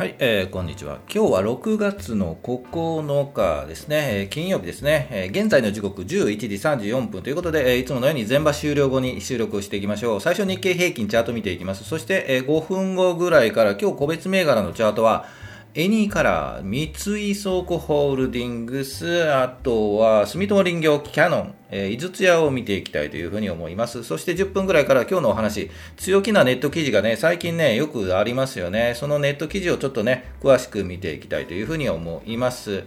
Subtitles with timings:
[0.00, 1.00] はい、えー、こんにちは。
[1.14, 6.06] 今日は6月の9日ですね、えー、金曜日ですね、えー、現在の時刻11
[6.38, 6.46] 時
[6.86, 10.20] 34分ということで、えー、いつものように全場終了後に収録をしていきましょう。
[10.22, 11.84] 最初日経平均チャート見ていきます。
[11.84, 15.26] そして、え、5分後ぐらいから今日個別銘柄のチャートは、
[15.72, 16.86] エニーカラー、三
[17.30, 24.02] 井倉庫ホールディングス、あとは住友林業キャノン、えー、井筒屋を見ていきたいというふうに思います。
[24.02, 28.94] そして10分ぐらいから今日のお話、強気なネット記事がね、最近ね、よくありますよね。
[28.96, 32.82] そのネット記事をちょっとね、詳しく見ていきたいというふうに思います。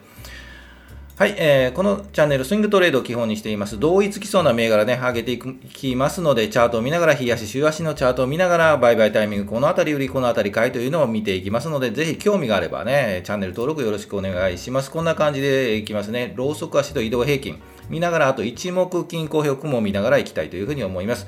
[1.16, 3.80] はい、えー、このチャンネル、スイングトレードを基本にしています。
[3.80, 14.90] 同一基礎な銘柄ね、上げていきますので、チャートを見ながら、日足、週足のチャートを見ながら、売買タイミング、このあたり売り、このあたり買いというのを見ていきますので、ぜひ興味があればね、チャンネル登録よろしくお願いします。
[14.90, 16.34] こんな感じでいきますね。
[16.35, 21.27] ローソク足と移動平均、見ながら、あと一目均衡表も見ながらいきたいというふうに思います。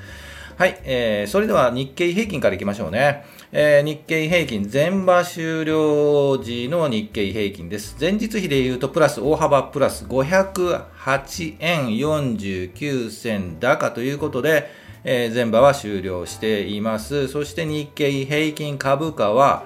[0.57, 3.23] はい、えー、それでは日経平均からいきましょうね。
[3.51, 7.95] えー、日経平均、前場終了時の日経平均です。
[7.99, 14.69] 前日比で言うと、プラス、大幅プラス508円49銭高ということで、
[15.03, 17.27] えー、前場は終了しています。
[17.27, 19.63] そして日経平均株価は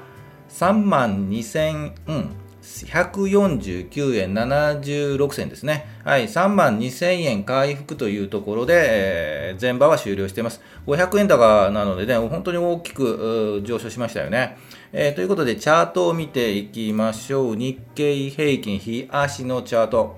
[0.49, 2.48] 3万2000、うん
[2.85, 5.87] 149円76銭ですね。
[6.05, 10.61] はい、3万2000円回復というところで、えー、前場は終了しています。
[10.85, 14.57] 500円高なのでね、本当に大きく上昇しましたよね。
[14.93, 17.55] えー、ということで、チャートを見ていきましょう。
[17.55, 20.17] 日経平均日足のチャート、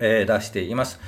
[0.00, 0.98] えー、出しています。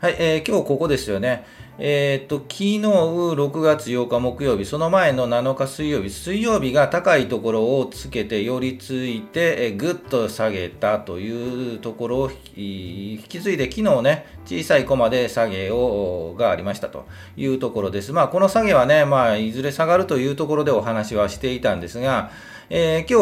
[0.00, 1.44] はい、えー、今日ここですよね。
[1.80, 17.06] えっ、と、昨日6月8日木曜日、その前の7日水曜日、水曜日が高いところをつけて寄りついて、えぐっと下げたというところを引き継いで、昨日ね、小さいコマで下げをがありましたと
[17.36, 18.12] いうところです。
[18.12, 22.32] まあ、この下げはね、まあ、いずれ下がるというところでお話はしていたんですが、
[22.70, 23.18] えー、今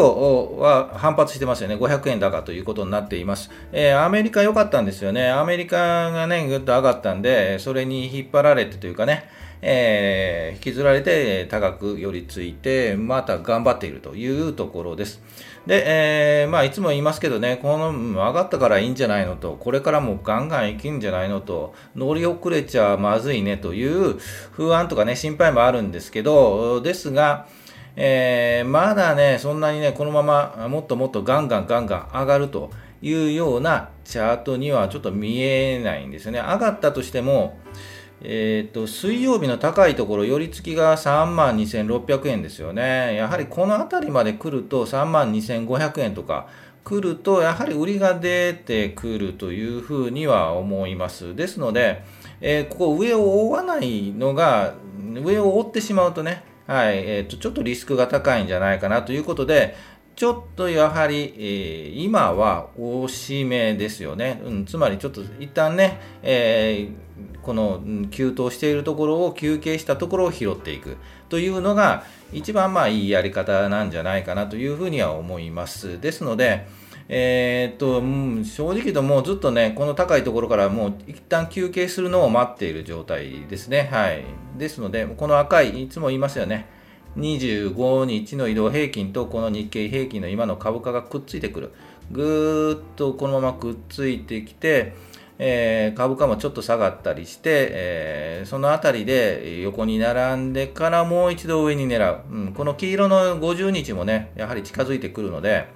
[0.57, 1.75] 日は反発してますよね。
[1.75, 3.49] 500円高ということになっています。
[3.71, 5.29] えー、アメリカ良かったんですよね。
[5.29, 9.29] アメリカがね、ぐっと上がったんで、それに引っ張られてというかね、
[9.61, 15.21] えー、引きずられて高く寄りついて、また頑張っているというところです。
[15.65, 15.83] で、
[16.41, 24.17] えー、まあ、いつも言いますけどね、この上がったからいいんじゃないのと、これからもガンガンいけんじゃないのと、乗り遅れちゃまずいねという
[24.51, 27.47] 不安とかね、心配もあるんですけど、ですが、
[27.99, 32.69] えー、まだね、そんなにね、このままもっともっとガンガンガンガン上がると
[33.01, 36.37] いうようなチャートにはちょっと見えないんですよね。
[36.37, 37.57] 上がったとしても、
[38.21, 43.15] えーと、水曜日の高いところ、寄り付きが3万2600円ですよね。
[43.15, 46.47] やはりこの辺りまで来ると3万2500円とか
[46.83, 51.35] 来ると、やはり売りが出てくるというふうには思います。
[51.35, 52.03] ですので、
[52.41, 54.75] えー、ここ上を覆わないのが、
[55.15, 59.75] 上を覆ってしまうとね、はい、えーと、ちょっとリスクが高いんじゃないかなということで、
[60.17, 64.41] ちょっとやはり、えー、今は大しめですよね。
[64.43, 70.97] うん、つまりちょっと一旦ね、えー、この急騰しているところを休憩したところを拾っていく
[71.29, 76.01] というのが一番まあいいやり方なんじゃないかなというふうには思います。
[76.01, 76.67] ですので、
[77.09, 83.89] えー、っと、うん、正直ともうずっとね、この高いところからもう一旦休憩するのを待っている状態ですね。
[83.91, 84.23] はい。
[84.57, 86.67] ですので、この赤い、いつも言いますよね。
[87.17, 91.71] 25日の移動平均とこの日経平均の今の株価がくっついてくる。
[92.11, 94.93] ぐーっとこのままくっついてきて、
[95.39, 105.67] えー、株価もちょっと下がったりして、えー、そのあたりで横に並んでからもう一度上に狙う、うん、この黄色の50日もね、やはり近づいてくるので、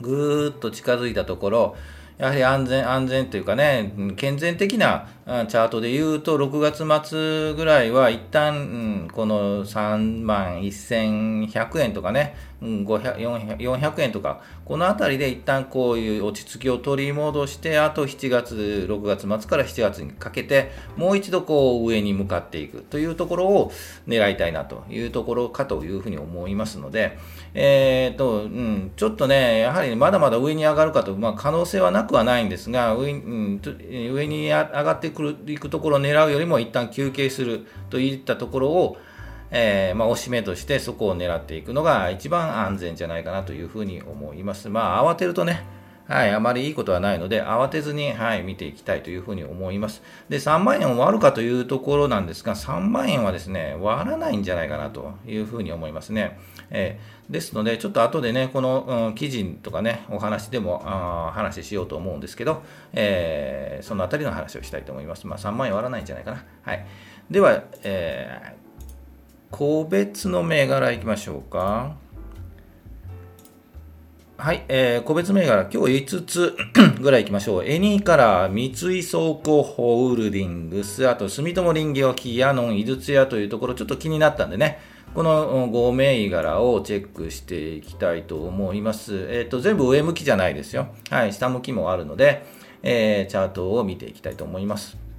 [0.00, 1.76] ぐーっと近づいたところ、
[2.18, 13.16] やはり安全、安全というかね、健全的なチャートで言うと、6月末ぐらいは一旦、この3万1100円とかね、500
[13.58, 22.82] 400円とか、このあたりで一旦こういう落ち着きを取り戻して、あと7月、6月末から7月にかけて、もう一度こう上に向かっていく。
[22.82, 23.72] というところを
[24.06, 27.18] 狙いたいなというところかというふうに思いますので、
[27.54, 33.60] えーとうん、ちょっとね、やはりまだまだ上に上がるかと、まあ、可能性はなくはないんですが、上,、うん、
[34.12, 38.96] 上に上がってくるいくところを狙うよりも一旦休憩するといったところを、
[39.50, 44.68] えー、まあ、押し目としてそこを狙っていくのが一番安全じゃないかなというふうに思います。
[44.68, 45.64] まあ、慌てるとね、
[46.10, 50.02] はい、あまりいいことはないので、慌てずに、はい、見ていきたいというふうに思います。
[50.28, 56.36] で、3万円を割るかというところなんですが、3万円はですね、割らないんじゃないかなというふうに思いますね。
[56.70, 65.28] えー、ですので、ちょっと後でね、この、うん、記事とかね、お話でもあ話しようと思うんですけど、えー、そのあたりの話をしたいと思います。
[65.28, 66.44] まあ、3万円割らないんじゃないかな。
[66.62, 66.84] はい。
[67.30, 68.69] では、えー、
[69.50, 71.96] 個別の銘柄いきましょうか。
[74.38, 76.56] はい、えー、個別銘柄、今日5つ
[77.02, 77.64] ぐらい行きましょう。
[77.64, 84.78] エニーカラー、三井倉庫ホールディングス、あと住友林業、キヤノン、井筒屋というところ、ちょっと気になったんでね、
[85.14, 89.26] この5銘柄をチェックしていきたいと思います。
[89.28, 90.88] えっ、ー、と、全部上向きじゃないですよ。
[91.10, 92.46] はい、下向きもあるので、
[92.82, 95.09] えー、チャートを見ていきたいと思います。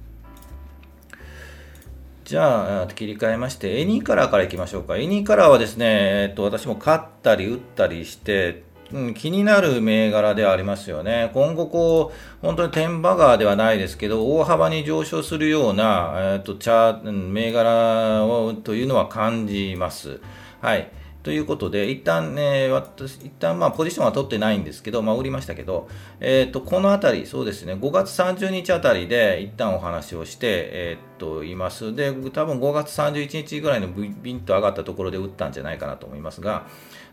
[2.32, 4.96] じゃあ、切り替えまして、エニーカラーからいきましょうか。
[4.96, 11.30] エニーカラーはですね、えっ、と、私も買ったり売ったりして、うん、気になる銘柄ではありますよね。
[11.34, 20.18] 今後こう、本当に天馬川ではないですけど、大幅に上昇するような、えーと、チャ銘柄をというのは感じます。
[20.62, 20.90] はい。
[21.22, 25.88] ということで、一旦ね、私、一旦まあポジションは取ってないんですけど、まあ売りましたけど、
[26.18, 31.94] えっ、ー、と、このあたり、そうですね、5月30日あたりで一旦お話をして、えっ、ー、と、います。
[31.94, 36.66] で、多分5月31日ぐらいのビンと上がったところで売ったんじゃないかなと思いますが、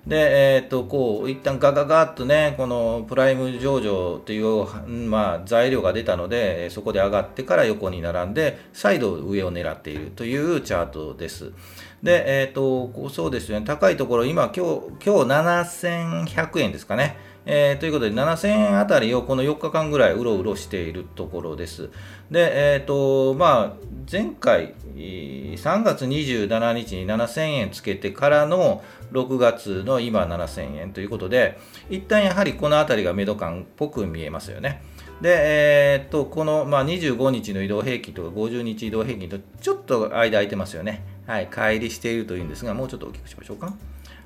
[0.08, 11.52] で、えっ、と、こう、一旦ガガガッとね、このプライム上場という、まあ、材料が出たので、そこで上がってから横に並んで、再度上を狙っているというチャートです。
[12.02, 15.32] で、えっ、と、そうですよね、高いところ、今、今日、今日
[16.26, 17.18] 7100円ですかね。
[17.52, 21.90] えー、ということで、7000円あたりをこの4日間ぐらいうろうろしているところです。
[22.30, 31.58] で、えっ、ー、と、まあ、前回、3月27日に7000円つけてからの6月の今7000円ということで、
[31.90, 34.84] 一旦やはりこのあたりがメド感っぽく見えますよね。
[35.20, 41.04] で、えー、っと、この、まあ、25日の移動平均とか50日移動平均とちょっと間空いてますよね。
[41.26, 43.74] はい、乖離しているというんですが、もうちょっと大きくしましょうか。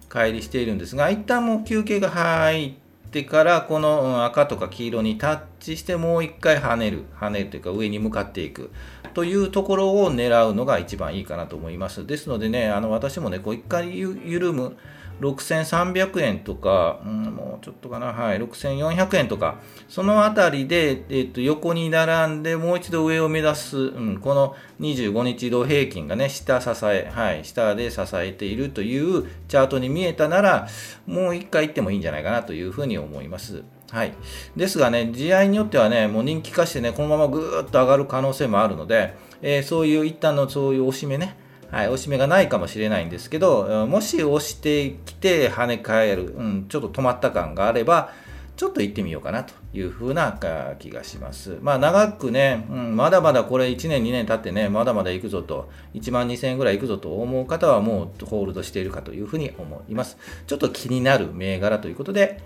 [0.10, 2.74] 乖離しているんですが、一旦もう休憩が入っ
[3.14, 8.72] てから、この赤とか黄色にタッチして、もう一回跳ねる、跳ねるというか上に向かっていく
[9.14, 12.06] というところを狙うのが一番いいかなと思います。
[12.08, 14.76] ですのでね、あの私もね、こう一回緩む、
[15.22, 30.68] 6300円とか、うん、もうちょっとかな、はい、6400円とか、そのあたりで、えっと、横に並んで、もう一度上を目指す、うん、この25日移動平均がね、下支え、はい、下で支えているというチャートに見えたなら、
[31.06, 33.64] もう一回行ってもいいんじゃないかなというふうに思います。
[33.92, 34.14] はい。
[34.56, 41.38] ですがね、試合によってはね、もう人気化してね、このままぐーっと上がる可能性もあるので、えー、そういう一旦のそういう押し目ね、
[41.74, 48.14] はい、押し目がないかもしれないんですけど、もし押してきて跳ね返る、うん、ちょっと止まった感があれば、
[48.56, 50.38] ちょっと行ってみようかなというふうな
[50.78, 51.58] 気がします。
[51.62, 60.20] まあ長くね、うん、まだまだこれ1年2年経ってね、まだまだ行くぞと、1万2000円ぐらい行くぞと思う方はもうホールドしているかというふうに思います。
[60.46, 62.40] ちょっと気になる銘柄ということで、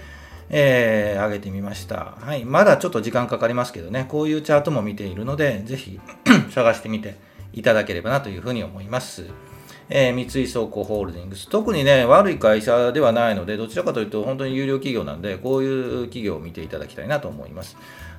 [0.51, 2.45] えー、上げてみました、はい。
[2.45, 6.01] まだちょっと時間かかりますけどね、こういうチャートも見ているので、ぜひ
[6.51, 7.17] 探してみて
[7.53, 9.27] いただければなというふうに思います。
[9.91, 11.49] えー、三井倉庫ホールディングス。
[11.49, 17.77] 特にね、悪い会社ではないので、どちらかというと本当に有料企業なんで、こういう企業を見ていただきたいなと思います。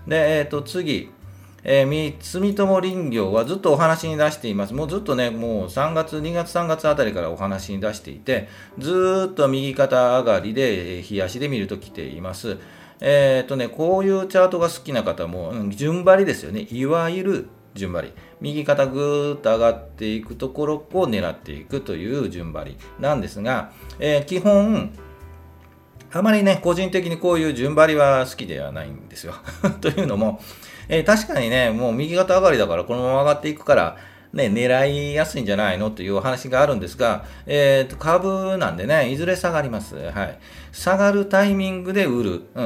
[0.08, 1.12] で、えっ、ー、と、次。
[1.64, 4.74] えー、住友林業はずっとお話に出しています。
[4.74, 8.48] もうずっとね、もう3月、2月、3月あたりからお話に出していて、
[8.78, 12.58] ずっと右肩上がりで、冷やしで見ると来ています。
[13.02, 16.68] えっ、ー、とね、こういうチャートが好きな方も、うん、順張りですよね。
[16.72, 18.14] いわゆる順張り。
[18.41, 24.91] 右肩ぐーっと上がっていくところを狙っていくという順張りなんですが、えー、基本、
[26.12, 29.36] あまりね、個人的にこういう順張りは好きではないんですよ。
[29.81, 30.41] というのも、
[30.88, 33.98] えー、確かにね、もう右肩上がりだからこのまま上がっていくから、
[34.34, 39.96] ね、狙いやすいんじゃないのというお話があるんですが、えー、と株なんでね、いずれ下がります。
[39.96, 40.39] はい。
[40.72, 42.41] 下がるタイミングで売る。
[42.55, 42.63] う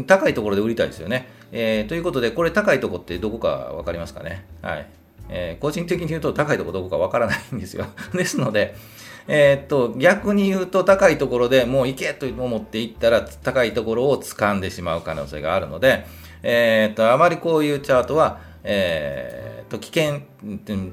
[0.00, 0.04] ん。
[0.06, 1.28] 高いところで売りたいですよね。
[1.50, 4.44] えー、ということで、これ高いところってどこか分かりますかね？
[4.62, 4.86] はい。
[5.34, 7.86] えー、個人的に言うと高いとこどこかわからないんですよ。
[8.12, 8.74] ですので、
[9.26, 16.04] えー、っと、逆に言うと高いところでもう行けと思って行ったら高いところを掴んでしまう可能性があるので、
[16.42, 20.20] えー、っと、あまりこういうチャートは、えー、と危険、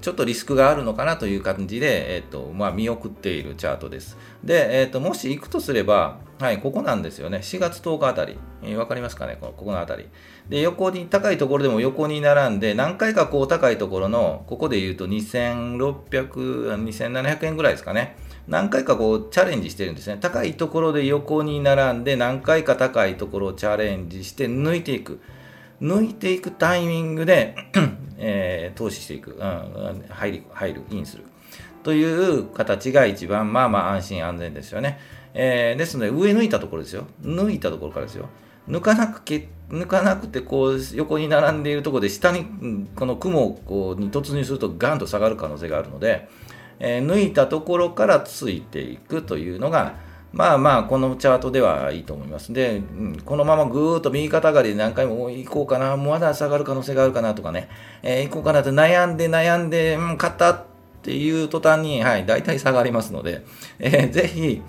[0.01, 4.17] ちょっとリスクがあるのかなという感じで、えーとまあ、見送っているチャートです。
[4.43, 7.39] で、えーと、もし行くとすれば、はい、ここなんですよね。
[7.39, 8.39] 4月10日あたり。
[8.63, 9.37] えー、わかりますかね？
[9.39, 10.07] このここのあたり。
[10.47, 18.15] で、横に、高いところでも横に並んで、何回かこう高いところの、ここで言うと2600、2700円ぐらいですかね。
[18.47, 20.17] 何回かこうチャレンジしてるんですね。
[20.21, 25.19] 高いところで横に並んで、何回か高いところをチャレンジして抜いていく。
[25.81, 27.55] 抜いていくタイミングで
[28.21, 31.23] えー、投資していく、うん、入り入る、インする
[31.83, 34.99] という形が一番まあまあ安心安全ですよね。
[35.33, 37.05] えー、ですので、上抜いたところですよ。
[37.21, 38.27] 抜いたところからですよ。
[38.67, 42.45] 抜かなくけ抜かなくてこう横に並んでいるところで下に
[42.95, 46.29] この雲をこうに突入するとガンと下がる可能性があるので、
[46.79, 49.95] えー、抜いたところからついていくというのが、
[50.31, 52.53] まあまあ、このチャートではいいと思います。
[52.53, 57.69] で、うん、このままぐーっと右肩上がりで何回も行こうかな、まだ下がる可能性があるかなとかね、
[58.03, 60.65] えー、行こうかなって悩んで悩んで、うん、買ったっ
[61.01, 63.43] ていう途端に、はい、大体下がりますので、
[63.79, 64.61] えー、ぜひ、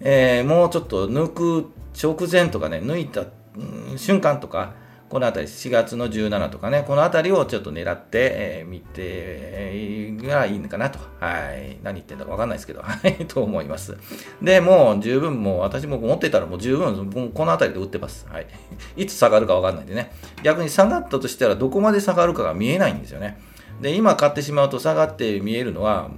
[0.00, 1.70] えー、もうちょっと抜く
[2.00, 4.74] 直前とかね、抜いた、うん、瞬間とか、
[5.08, 10.98] この辺り、4月の17とかね、この辺りをちょっと狙って、えー、見て、え、がいいのかなと。
[11.18, 11.78] はい。
[11.82, 13.96] 何言ってんだかわかんないですけど、 はい、と思います。
[14.42, 18.26] で、もう十分、もう私も持ってたらもう十分、この辺りで売ってます。
[18.30, 18.46] はい。
[18.96, 20.12] いつ下がるかわかんないんでね。
[20.42, 23.40] 逆に下がったとしたらどこまで下がるかが見えないんですよね。
[23.80, 26.10] で、今買ってしまうと下がって見えるのは、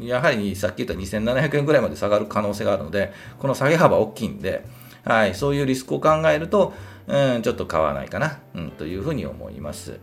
[0.00, 4.64] やはりさっき言った2700円ぐらいまで下がる可能性があるので、この下げ幅大きいんで、
[5.04, 6.72] はい、そういうリスクを考えると、
[7.06, 9.98] うん、ちょっと買わないかな、うん、というふうに思います。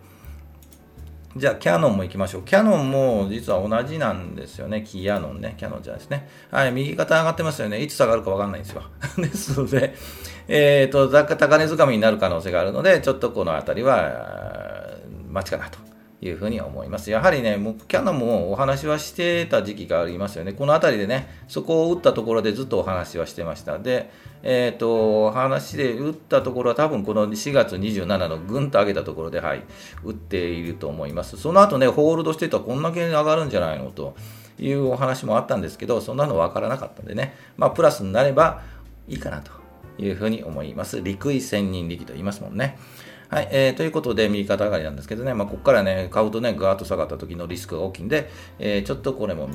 [1.35, 2.43] じゃあ、キャノンも行きましょう。
[2.43, 4.83] キャノンも実は同じなんですよね。
[4.85, 5.53] キヤノンね。
[5.57, 6.27] キャノンじゃないですね。
[6.49, 7.81] はい、右肩上がってますよね。
[7.81, 8.83] いつ下がるかわかんないんですよ。
[9.17, 9.93] ですので、
[10.47, 14.97] えっ、ー、と、高値掴みになる可能性があるので、ちょっとこの辺りは、
[15.29, 15.77] 待ちかなと
[16.21, 17.11] いうふうに思います。
[17.11, 20.53] やはりね、もうキャノンもお話はしてた時期がありますよね。
[20.53, 23.79] この辺りでね、そこを打ったところでずっとお話はしてました。
[23.79, 24.09] で、
[24.43, 29.63] えっ、ー、と、話で打ったところは多分この4月27のぐんと上げたところで、はい、
[30.03, 31.37] 打っていると思います。
[31.37, 33.91] その後ね、ホールドしてたらこんだけ上がるんじゃないの？
[33.91, 34.15] と
[34.59, 38.61] いうお話もあったんですけど、そんなの分からなかったんでね、まあ、プラスになれば
[39.07, 39.51] いいかなと
[39.97, 41.01] いうふうに思います。
[41.01, 42.77] 陸位千人力と言いますもんね。
[43.29, 49.49] はい、えー、ということで、右肩上がりなんですけどね、まあ、ここからね、買うとね、ガーッと下がった時のリスクが大きいんで、えー、ちょっとこれもウ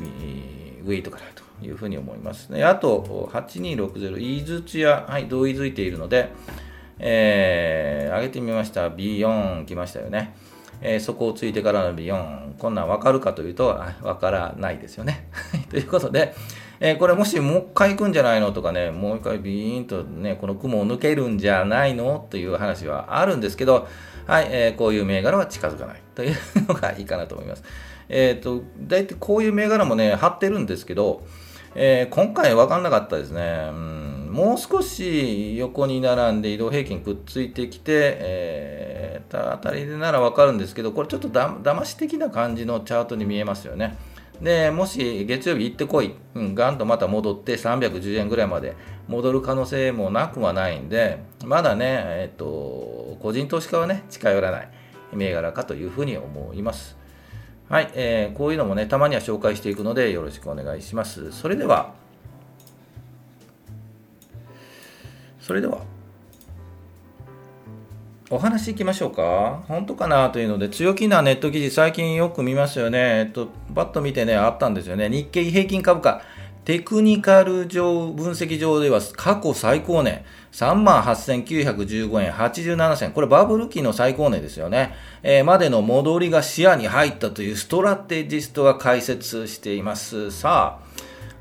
[0.91, 2.63] ェイトかなというふうに思いますね。
[2.63, 6.31] あと、8260、イーズチア、はい、同意づいているので、
[7.01, 8.91] えー、上げてみました。
[8.91, 10.37] B4 来ましたよね。
[10.81, 15.29] えー、そこをついてからの B4、こんなん分かるかというと、分からないですよね。
[15.69, 16.33] ということで、
[16.87, 23.89] えー、これもしもう一回行くんじゃないのとかね、もう一回ビーンとね、この雲を抜けるんじゃないのという話はあるんですけど、
[24.27, 26.37] はい、えー、こういう銘柄は近づかないという
[26.69, 27.65] のがいいかなと思います。
[28.11, 31.23] えっ、ー、と、大体こういう銘柄もね、貼ってるんですけど、
[31.75, 33.69] えー、今回分かんなかったですね。
[33.71, 43.97] うん、もう少し横に並んで移動平均くっついてきて、えー、たあたりでなら分かるんですけど、これちょっとだ騙し的な感じのチャートに見えますよね。
[44.41, 48.77] でもし月曜日行ってこい、うん、ガンとまた戻って310円ぐらいまで
[49.09, 54.69] 戻る可能性もなくはないんで、まだね、えっと、個人投資家はね、近寄らない
[55.13, 56.97] 銘柄かというふうに思います。
[57.69, 61.33] はい、えー、こういうのもね、たまには紹介していくので、よろしくお願いします。
[61.33, 61.95] それでは、
[65.41, 65.83] それでは、
[68.31, 69.63] お話いきましょうか。
[69.69, 72.99] 本当かなというので、強気なネット記事、最近よく見ますよね。
[73.21, 75.11] えっと、バッと見てね、あったんですよね。
[75.11, 76.23] 日経平均株価、
[76.65, 83.13] テクニカル上、分析上では過去最高値、38,915円87銭。
[83.13, 84.95] これバブル期の最高値ですよね。
[85.23, 90.31] えー、までの戻りが視野に入ったというストラテジストが解説しています。
[90.31, 90.84] さあ、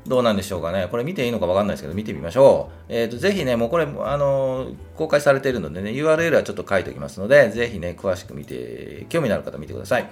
[0.06, 0.88] どうなんでしょうかね。
[0.90, 2.92] これ見ていいのか分かんないですけど、見てみましょう。
[2.92, 10.10] えっ、ー、と、ぜひね、もうこれ、あの公開されているのでね、URL はちょっと書いておきますので、ぜひね、詳しく見て、興味のある方見てください。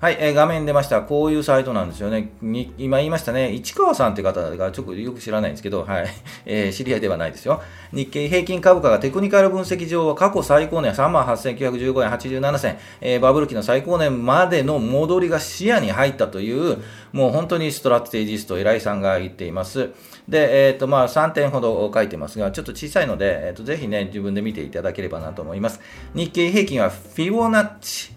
[0.00, 1.02] はい、えー、画面出ました。
[1.02, 2.32] こういうサイトなんですよね。
[2.42, 3.52] に今言いましたね。
[3.52, 6.06] 市川さんって方がちょっとよく知らないんですけど、はい、
[6.44, 7.62] えー、知り合いではないですよ。
[7.92, 16.78] 日経平均株価がテクニカル分析上は過去最高値3万8915円87銭、えー、バブル期の最高値までの戻りが視野に入ったという、
[17.12, 19.90] もう本当にストラテジスト、偉いさんが言っています。
[20.28, 25.80] で、えっ、ー、と、まあ、3点ほど書いてますが、ちょっと小さいので、えっ、ー、と、ぜひね、自分で見ていただければなと思います。
[26.14, 28.12] 日経平均はフィボナッチ、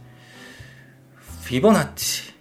[1.48, 2.34] フィボナッチ。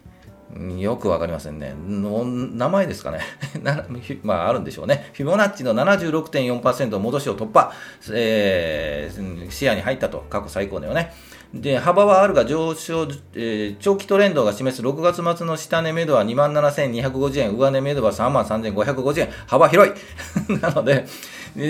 [0.81, 1.77] よくわかりませんね。
[1.87, 3.21] 名前ですかね。
[4.25, 5.11] まあ、あるんでしょうね。
[5.13, 7.73] フィボナッチの76.4%戻しを突破、
[8.11, 11.13] えー、視野に入ったと、過去最高値をね。
[11.55, 19.95] で、幅はあるが上昇、えー、長期トレンドが示す6月末の下値目処は27,250円、上値目処は33,550円、幅広い
[20.61, 21.07] なので、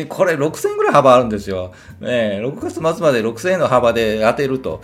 [0.08, 1.72] これ6000円ぐらい幅あるんですよ。
[2.00, 4.80] ね、6月末まで6000円の幅で当てると、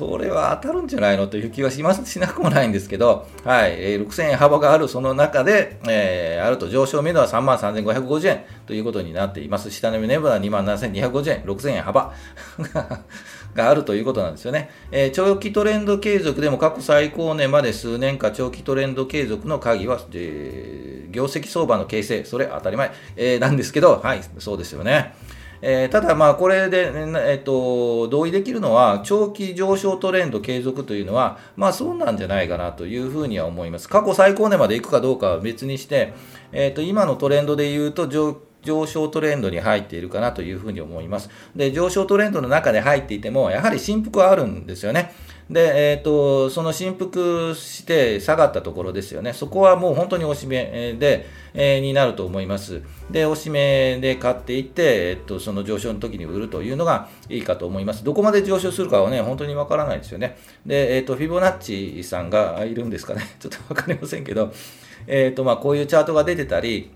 [0.00, 9.70] それは当たるんじゃないのという気はしますしなくもないんですけど、はい、6000円幅があるその中で、えー、あると上昇目処は3万3550円ということになっています。
[9.70, 12.14] 下値目処は2万7250円、6000円幅。
[13.52, 14.70] があるということなんですよね。
[14.92, 25.14] えー、長期トレンド継続でも過去最高値まで数年か長期トレンド継続の鍵は、えー、業績相場の形成、それ当たり前、えー、なんですけど、はい、そうですよね。
[25.62, 33.88] えー、ただ、まあ、これで、えーと、同意できるのは、長期上昇トレンド継続というのは、まあ、そうなんじゃないかなというふうには思います。
[33.88, 36.14] 過去最高値まで行くかどうかは別にして、
[36.52, 41.30] えーと、今のトレンドで言うと、上昇トレンドに入っているかなというふうに思います。
[41.54, 45.12] で、上昇トレンドの中で入っていても、やはり振幅はあるんですよね。
[45.50, 49.32] で、えっ、ー、と、その振幅して下がったところですよね。
[49.32, 52.82] そこはもう本当におしめで、えー、になると思います。
[53.10, 58.04] で、おしめで買っていって、えっ、ー、と、その上昇の時に売るというのがいいかと思います。
[58.04, 60.38] どこまで上昇するかはね、本当にわからないですよね。
[60.64, 63.22] で、えっ、と、フィボナッチさんがいるんですかね。
[63.40, 64.52] ちょっとわかりませんけど、
[65.08, 66.90] えっ、と、まあ、こういうチャートが出てたり、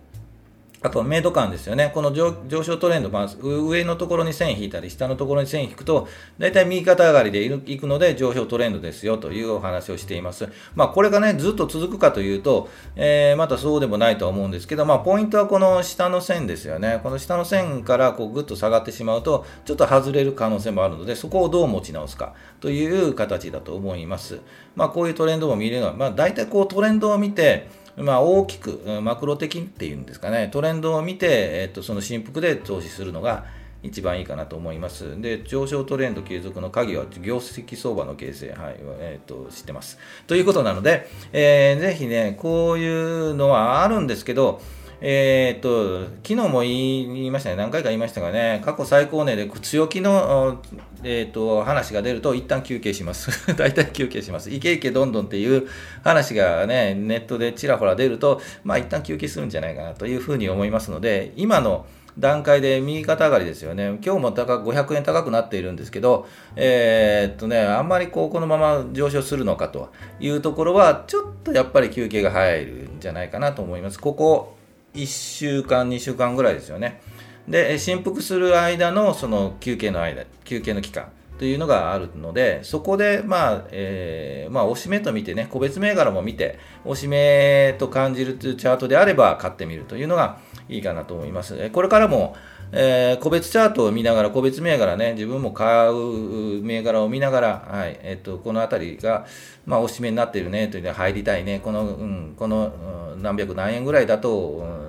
[0.85, 1.91] あと、メイド感ですよね。
[1.95, 6.07] この上昇トレンド、まあ、上のところに線引いたり、下のところに線引くと、
[6.39, 10.47] 大体右肩上がりでいくので、上昇トレンドですよというお話をしています。
[10.75, 17.01] まあ、これがね、ずっと続くかというと、えー、またそうでもないとは思うんですけど、まあ、ポイントはこの下の線ですよね。
[17.03, 24.41] この下の線からこうぐっと下がってしまうと、ちょっと外れる可能性もあるので、そこをどう持ち直すかという形だと思います。
[24.77, 31.27] まあ、こういうトレンドも見れるのは、まあ、大体こうトレンドを見て、まあ、大きく、マクロ的っていうんですかね、トレンドを見て、
[31.63, 33.45] えっと、その振幅で投資するのが
[33.85, 35.21] 一番いいかなと思います。
[35.21, 39.99] で、上昇トレンド継続の鍵は業績相場の形成、はい、えっ、と、知ってます。
[40.27, 44.61] ということなので、えー、ぜひね、こういうのはあるんですけど、
[45.07, 50.63] えー、っと、昨日も言いましたね、何回か言いましたがね、過去最高値で強気の、
[51.03, 53.31] えー、っと話が出ると、一旦休憩します。
[53.55, 54.49] 大体休憩します。
[54.49, 55.69] いけいけどんどんっていう
[56.03, 61.85] 話がね、ネットでちらほら出ると、まあ一旦休憩するんじゃないかなというふうに思いますので、今の
[62.19, 63.99] 段階で右肩上がりですよね。
[64.03, 74.01] 今日も高500円高くなっているんですけど、えー、っとね、あんまりこうこのまま上昇するのかというところは、ちょっとやっぱり休憩が入るんじゃないかなと思います。
[74.01, 74.55] ここ
[74.95, 77.01] 1週間、2週間ぐらいですよね。
[77.49, 91.71] で、振幅する間のその休憩の間、休憩の期間というのがあるので、そこで、まあ、えー、まあ、おしめと見てね、個別銘柄も見て、おしめと感じるというチャートであれば買ってみるというのがいいかなと思います。
[91.71, 92.37] これからも、
[92.73, 99.27] えー、個別チャートを見ながら、個別銘柄ね、自分も買う銘柄を見ながら、はい、えっ、と、このあたりが、
[99.67, 102.73] まあ、おしめになっているね、というのは入りたいね、この、うん、この、
[103.17, 104.84] うん、何百何円ぐらいだと、うん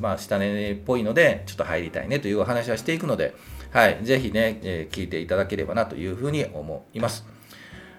[0.00, 3.34] まあ、下値っぽいので、ちょっと入りたいねというお話はしていくので、
[3.70, 7.26] はい、ぜひね、えー、聞いていただければなというふうに思います。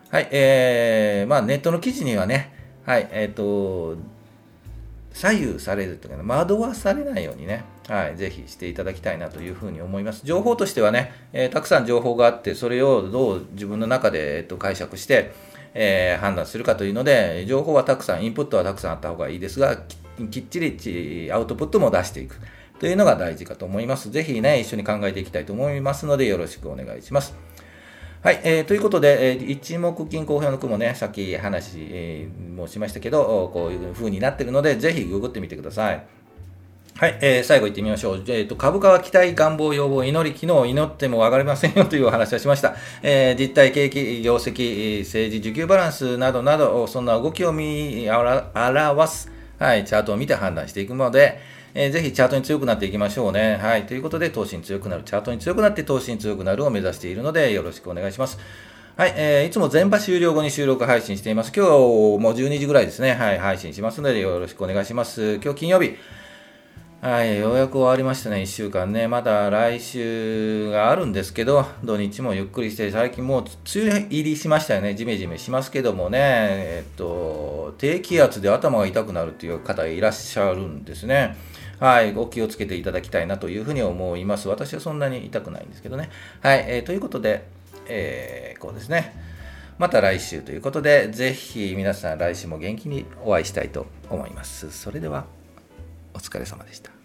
[0.09, 2.53] はい、えー、まあ、ネットの記事にはね、
[2.85, 3.97] はい、えっ、ー、と、
[5.13, 10.25] 左右されるというか、惑わされないようにね、はい、ぜひしていただきたいなというふうに思います。
[10.25, 15.31] 情報としてはね、えー、たくさん情報があって、それをどう自分の中で、えー、と解釈して、
[15.73, 19.77] えー、判断するかというので、情報はたくさん、インプットはたくさんあった方がいいですが、
[20.27, 22.35] きっちりアウトプットも出していく
[22.79, 24.11] というのが大事かと思います。
[24.11, 27.35] ぜひね、一緒に考えていきたいと思いますので、よろしくお願いします。
[28.21, 36.03] はい、えー、ということで、えー、一目金公表の句もね、さっき話、えー、もしましたけど、こういう風になってるので、ぜひググってみてください。
[36.97, 38.23] はい、えー、最後行ってみましょう。
[38.27, 42.75] えーと、株価は期待、願望、要望、祈り、昨日祈っても上がりませんよというお話をしました。
[43.01, 51.39] えー、実体、景気、業績、政治、需給バランスなどなど、そんな動きを見表す、はい、チャートを見て判断していくので、
[51.73, 53.57] えー、ぜひチャートに強くなっていきましょうね。
[53.61, 53.83] はい。
[53.83, 58.39] ということで、投資に強くなる、チャートに強くなって投資に強くなるを目指しているので、よろしくお願いします。
[58.95, 61.53] はい、えー、いつも全場終了後に収録配信しています。
[61.55, 65.35] 今日もう12時ぐらいですね、はい、配信しますのでよろしくお願いします。
[65.35, 65.95] 今日金曜日、
[67.01, 69.07] はい、ようやく終わりましたね、1週間ね。
[69.07, 74.95] まだ来週があるんですけど、土日もゆっくりして、最近もう梅雨入りしましたよね。
[74.95, 81.37] ジメジメしますけどもね、えっと、低気圧で頭が痛くなるという方いらっしゃるんですね。
[81.79, 84.49] はい、お気をつけていただきたいなというふうに思います。
[84.49, 86.09] 私はそんなに痛くないんですけどね。
[86.41, 87.45] はい、えー、ということで、
[87.87, 89.15] えー、こうですね。
[89.77, 94.69] また来週ということで、ぜひ皆さん来週も元気にお会いしたいと思います。
[94.69, 95.38] それでは。
[96.19, 96.98] お疲れ様でした。